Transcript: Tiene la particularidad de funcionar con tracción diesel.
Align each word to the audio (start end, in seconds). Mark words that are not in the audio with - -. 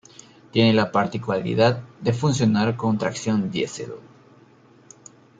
Tiene 0.49 0.73
la 0.73 0.91
particularidad 0.91 1.83
de 2.01 2.11
funcionar 2.11 2.75
con 2.75 2.97
tracción 2.97 3.51
diesel. 3.51 3.91